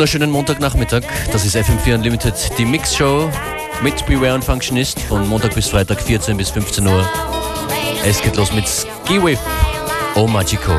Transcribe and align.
Wunderschönen 0.00 0.30
Montagnachmittag. 0.30 1.02
Das 1.30 1.44
ist 1.44 1.54
FM4 1.54 1.96
Unlimited, 1.96 2.32
die 2.56 2.64
Mix-Show 2.64 3.28
mit 3.82 4.06
Beware 4.06 4.34
und 4.34 4.42
Functionist 4.42 4.98
von 4.98 5.28
Montag 5.28 5.54
bis 5.54 5.68
Freitag 5.68 6.00
14 6.00 6.38
bis 6.38 6.48
15 6.48 6.86
Uhr. 6.86 7.06
Es 8.02 8.22
geht 8.22 8.34
los 8.36 8.50
mit 8.54 8.66
Ski 8.66 9.22
Whip, 9.22 9.38
Oh 10.14 10.26
Magico. 10.26 10.72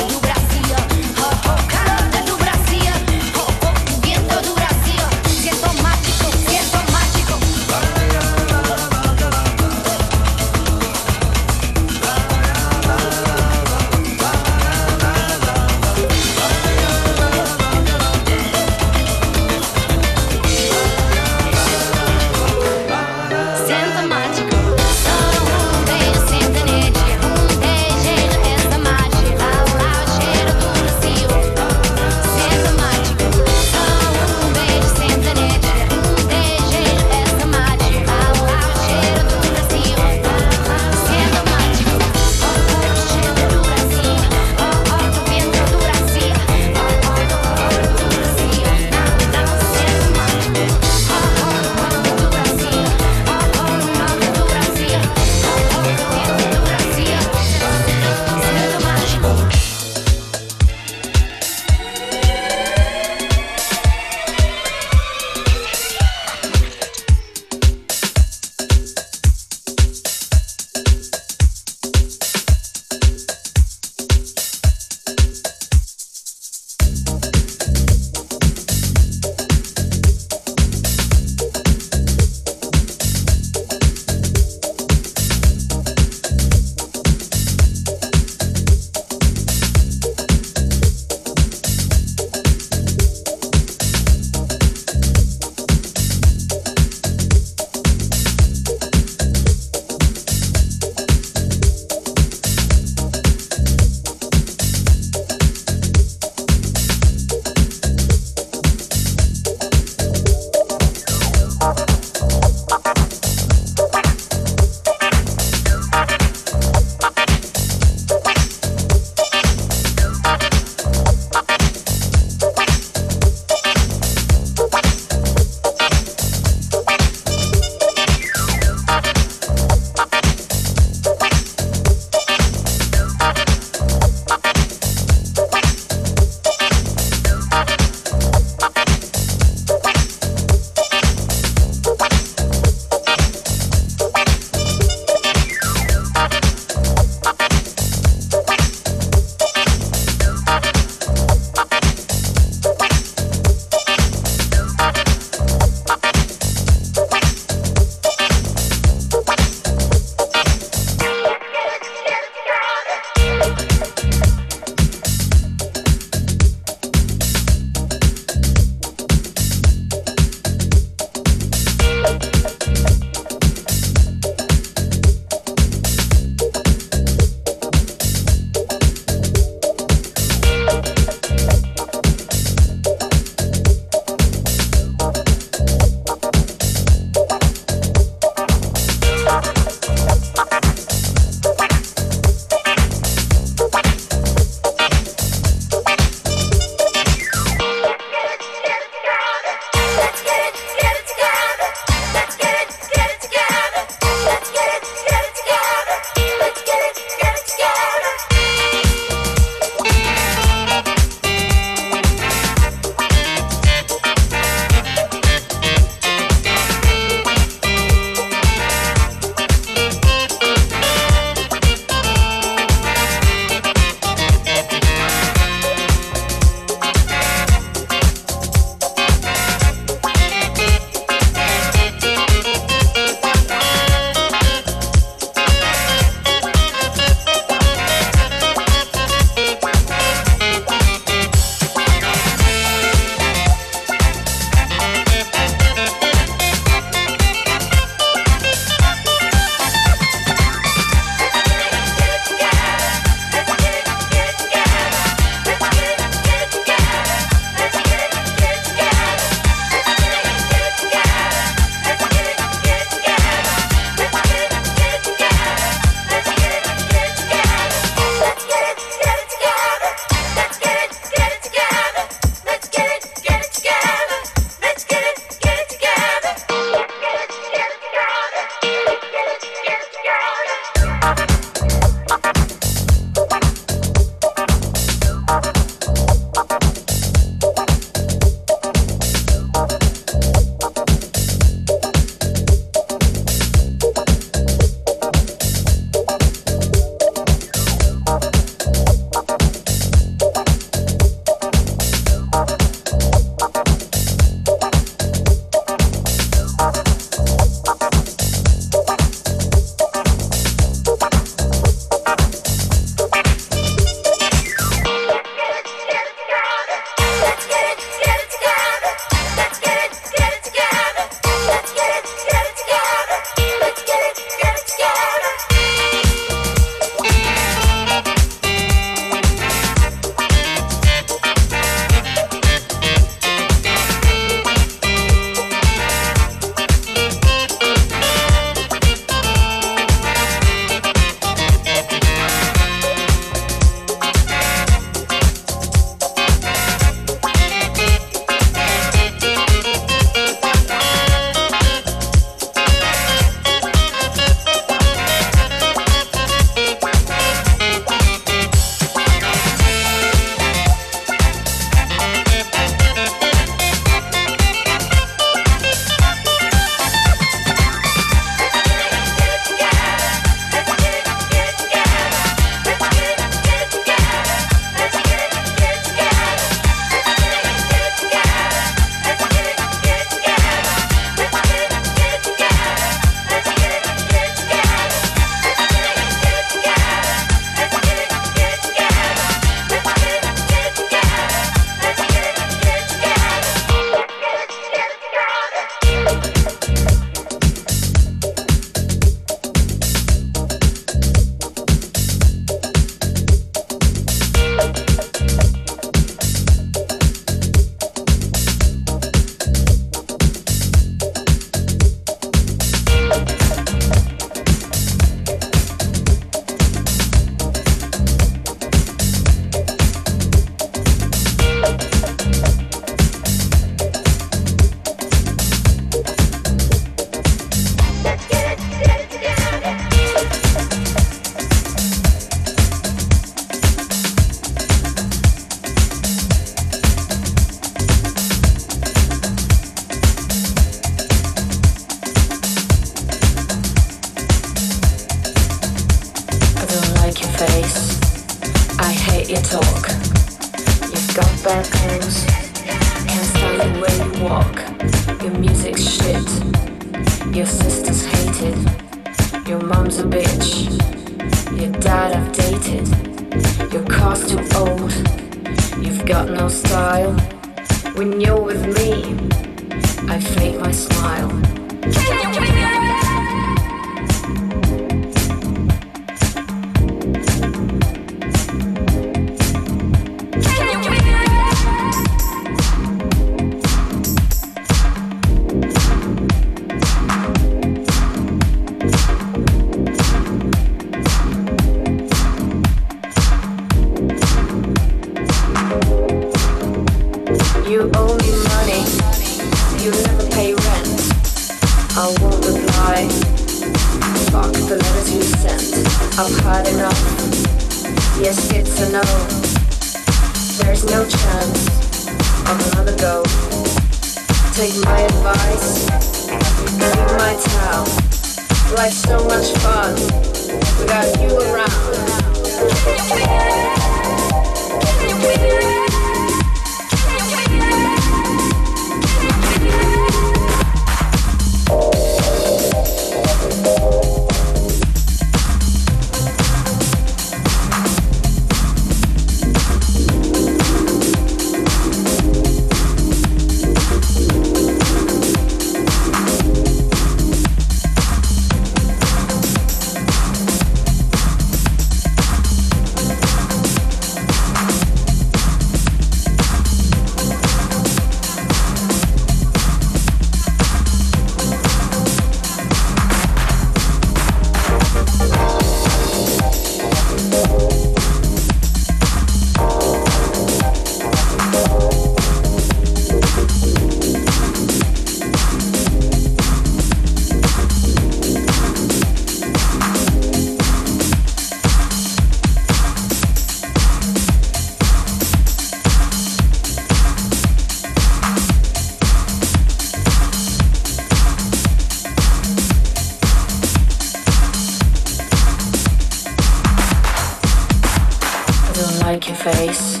face. 599.52 600.00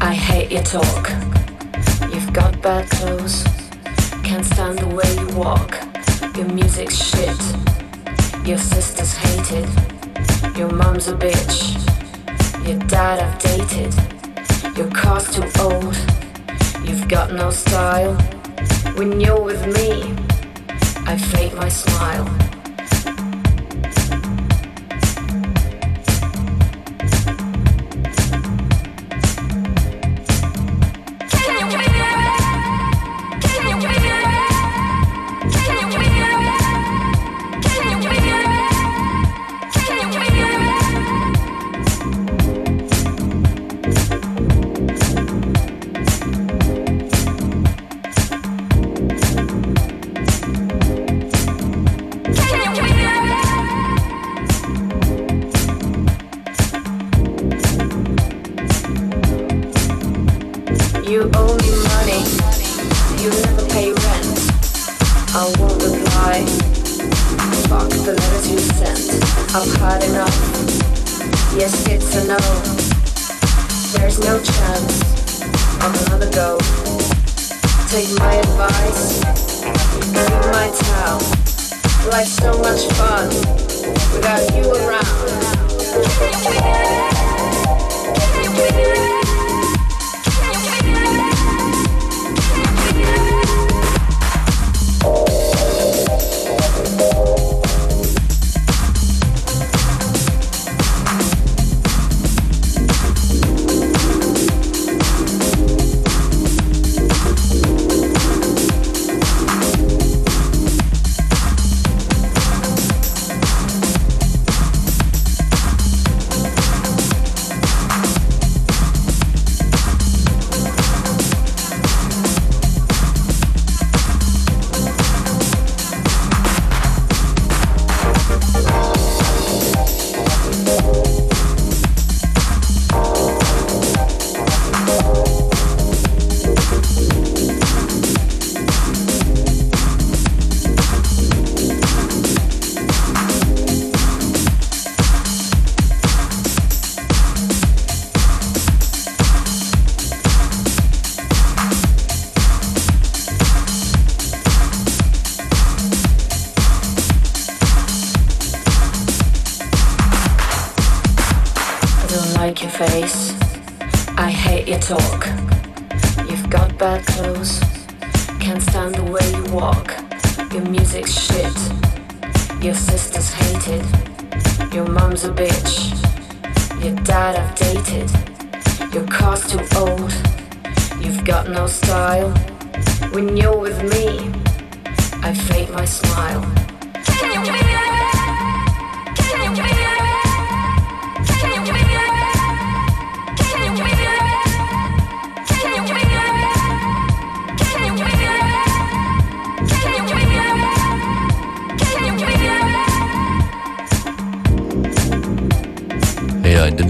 I 0.00 0.14
hate 0.14 0.50
your 0.50 0.62
talk. 0.62 1.10
You've 2.10 2.32
got 2.32 2.62
bad 2.62 2.88
clothes. 2.88 3.44
Can't 4.22 4.46
stand 4.46 4.78
the 4.78 4.86
way 4.86 5.10
you 5.20 5.28
walk. 5.36 5.72
Your 6.34 6.48
music's 6.48 6.96
shit. 6.96 7.40
Your 8.46 8.56
sister's 8.56 9.14
hated. 9.16 9.68
Your 10.56 10.70
mom's 10.70 11.08
a 11.08 11.14
bitch. 11.14 11.76
Your 12.66 12.78
dad 12.88 13.20
outdated. 13.26 13.92
Your 14.78 14.90
car's 14.92 15.28
too 15.34 15.46
old. 15.60 15.96
You've 16.88 17.06
got 17.06 17.34
no 17.34 17.50
style. 17.50 18.14
When 18.96 19.20
you're 19.20 19.42
with 19.42 19.62
me, 19.76 20.14
I 21.04 21.18
fake 21.18 21.54
my 21.54 21.68
smile. 21.68 22.26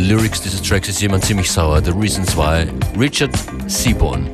Lyrics 0.04 0.42
dieses 0.42 0.60
Tracks 0.60 0.88
ist 0.90 1.00
jemand 1.00 1.24
ziemlich 1.24 1.50
sauer. 1.50 1.82
The 1.82 1.92
Reasons 1.92 2.36
Why, 2.36 2.68
Richard 2.98 3.32
Seaborn. 3.66 4.28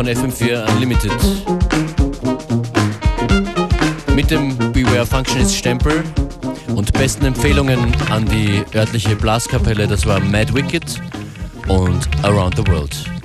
Von 0.00 0.08
FM4 0.08 0.66
Unlimited. 0.72 1.12
Mit 4.14 4.30
dem 4.30 4.56
Beware 4.72 5.04
Functionist 5.04 5.54
Stempel 5.54 6.02
und 6.74 6.90
besten 6.94 7.26
Empfehlungen 7.26 7.94
an 8.08 8.24
die 8.24 8.64
örtliche 8.74 9.14
Blaskapelle, 9.14 9.86
das 9.86 10.06
war 10.06 10.18
Mad 10.18 10.54
Wicked 10.54 11.02
und 11.68 12.08
Around 12.22 12.56
the 12.56 12.66
World. 12.68 13.19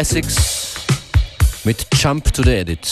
Classics 0.00 0.76
mit 1.62 1.86
Jump 1.92 2.32
to 2.32 2.42
the 2.42 2.52
Edit. 2.52 2.90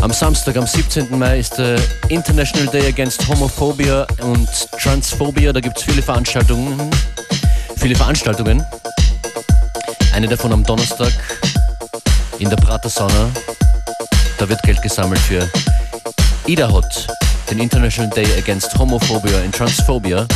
Am 0.00 0.10
Samstag, 0.10 0.56
am 0.56 0.66
17. 0.66 1.18
Mai, 1.18 1.40
ist 1.40 1.58
der 1.58 1.78
International 2.08 2.66
Day 2.68 2.88
Against 2.88 3.28
Homophobia 3.28 4.06
und 4.22 4.48
Transphobia. 4.80 5.52
Da 5.52 5.60
gibt 5.60 5.76
es 5.76 5.84
viele 5.84 6.00
Veranstaltungen. 6.00 6.90
Viele 7.76 7.94
Veranstaltungen. 7.94 8.64
Eine 10.14 10.26
davon 10.26 10.54
am 10.54 10.64
Donnerstag 10.64 11.12
in 12.38 12.48
der 12.48 12.56
Prater 12.56 12.88
Sauna. 12.88 13.28
Da 14.38 14.48
wird 14.48 14.62
Geld 14.62 14.80
gesammelt 14.80 15.20
für 15.20 15.46
IDAHOT, 16.48 17.06
den 17.50 17.58
International 17.58 18.08
Day 18.08 18.24
Against 18.38 18.74
Homophobia 18.78 19.42
and 19.44 19.54
Transphobia. 19.54 20.26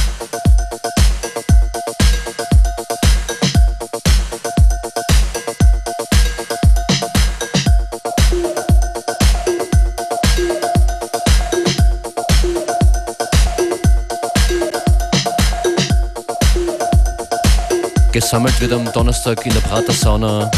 Gesammelt 18.12 18.60
wird 18.60 18.74
am 18.74 18.92
Donnerstag 18.92 19.46
in 19.46 19.54
der 19.54 19.60
Prater 19.60 19.92
Sauna 19.92 20.50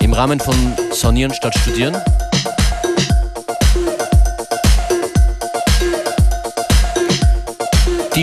im 0.00 0.12
Rahmen 0.12 0.38
von 0.38 0.54
Saunieren 0.92 1.32
statt 1.32 1.56
Studieren. 1.56 1.96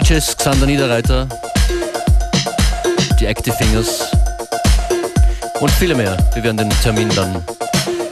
DJs 0.07 0.37
Xander 0.37 0.67
Niederreiter, 0.67 1.27
die 3.19 3.25
Active 3.25 3.55
Fingers 3.55 4.11
und 5.59 5.71
viele 5.71 5.95
mehr. 5.95 6.15
Wir 6.35 6.43
werden 6.43 6.57
den 6.57 6.69
Termin 6.83 7.09
dann 7.15 7.43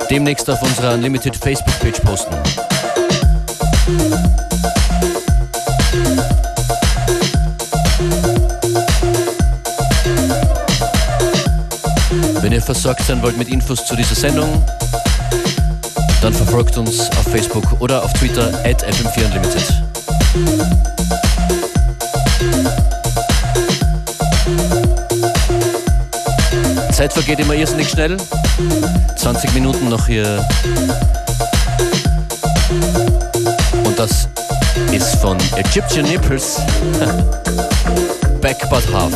demnächst 0.10 0.50
auf 0.50 0.60
unserer 0.64 0.96
Unlimited 0.96 1.36
Facebook-Page 1.36 2.00
posten. 2.00 2.34
Wenn 12.42 12.54
ihr 12.54 12.62
versorgt 12.64 13.04
sein 13.06 13.22
wollt 13.22 13.38
mit 13.38 13.50
Infos 13.50 13.86
zu 13.86 13.96
dieser 13.96 14.16
Sendung, 14.16 14.66
dann 16.24 16.34
verfolgt 16.34 16.76
uns 16.76 17.12
auf 17.12 17.32
Facebook 17.32 17.80
oder 17.80 18.04
auf 18.04 18.12
Twitter 18.14 18.48
at 18.66 18.84
FM4Unlimited. 18.84 20.73
Zeit 27.04 27.12
vergeht 27.12 27.40
immer 27.42 27.54
irrsinnig 27.54 27.90
schnell. 27.90 28.16
20 29.18 29.54
Minuten 29.54 29.90
noch 29.90 30.08
hier. 30.08 30.48
Und 33.84 34.00
das 34.00 34.30
ist 34.90 35.16
von 35.16 35.38
Egyptian 35.58 36.06
Nippers. 36.06 36.62
Back 38.42 38.70
but 38.70 38.84
half. 38.94 39.12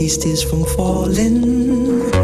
These 0.00 0.16
tears 0.16 0.42
from 0.42 0.64
falling. 0.64 2.19